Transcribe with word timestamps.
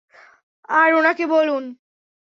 আর 0.69 0.89
ওনাকে 0.93 1.25
বলুন। 1.27 1.63